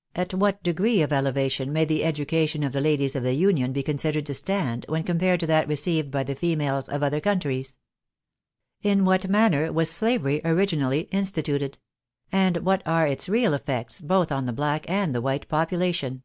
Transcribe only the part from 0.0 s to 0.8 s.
"At what